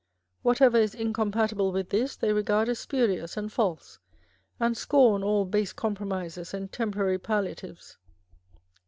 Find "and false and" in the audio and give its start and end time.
3.37-4.75